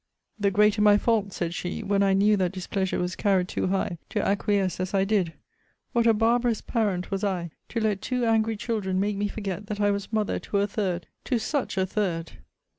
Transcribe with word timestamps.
The 0.39 0.49
greater 0.49 0.81
my 0.81 0.97
fault, 0.97 1.31
said 1.31 1.53
she, 1.53 1.83
when 1.83 2.01
I 2.01 2.13
knew 2.13 2.35
that 2.37 2.51
displeasure 2.53 2.97
was 2.97 3.15
carried 3.15 3.47
too 3.47 3.67
high, 3.67 3.99
to 4.09 4.27
acquiesce 4.27 4.79
as 4.79 4.95
I 4.95 5.05
did! 5.05 5.33
What 5.93 6.07
a 6.07 6.13
barbarous 6.15 6.59
parent 6.59 7.11
was 7.11 7.23
I, 7.23 7.51
to 7.69 7.79
let 7.79 8.01
two 8.01 8.25
angry 8.25 8.57
children 8.57 8.99
make 8.99 9.15
me 9.15 9.27
forget 9.27 9.67
that 9.67 9.79
I 9.79 9.91
was 9.91 10.11
mother 10.11 10.39
to 10.39 10.57
a 10.57 10.65
third 10.65 11.05
to 11.25 11.37
such 11.37 11.77
a 11.77 11.85
third! 11.85 12.31